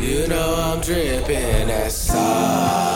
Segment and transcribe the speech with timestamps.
[0.00, 2.89] You know I'm dripping that sauce.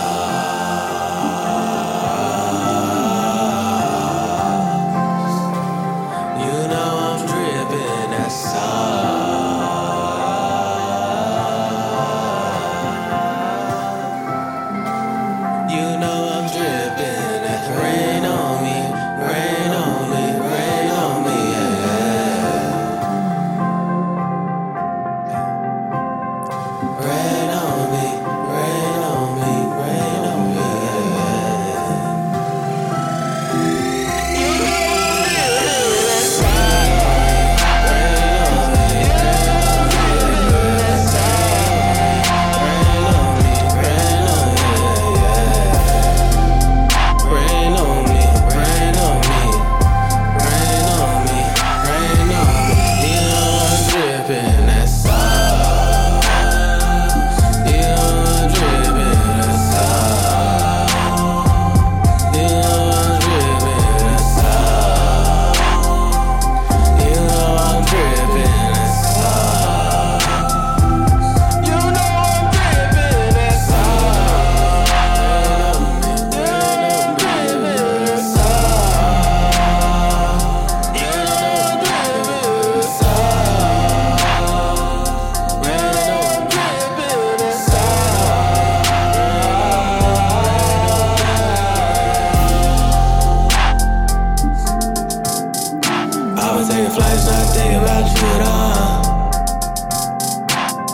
[97.14, 99.04] Flights, not thinking about you at all.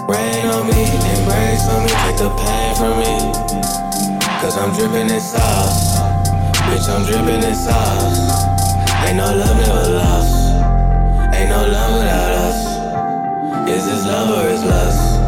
[0.09, 0.83] Rain on me,
[1.17, 3.15] embrace on me, take the pain from me.
[4.41, 5.99] Cause I'm dripping in sauce.
[6.67, 8.33] Bitch, I'm dripping in sauce.
[9.07, 10.35] Ain't no love, never lost.
[11.35, 12.61] Ain't no love without us.
[13.69, 15.21] Is this love or is lust?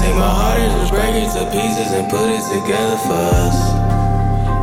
[0.00, 3.56] Take my heart and just break it to pieces and put it together for us.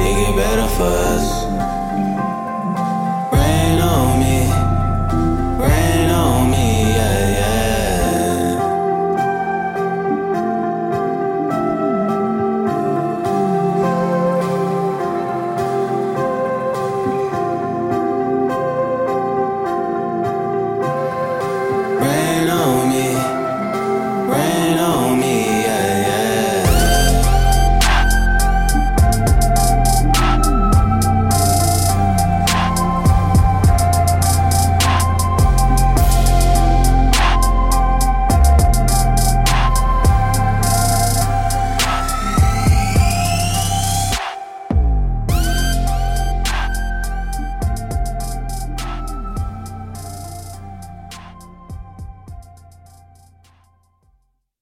[0.01, 1.43] It get better for us.